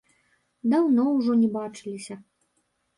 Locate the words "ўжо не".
1.19-1.53